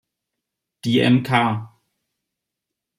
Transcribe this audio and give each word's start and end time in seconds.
Die 0.83 0.99
Mk. 1.07 1.69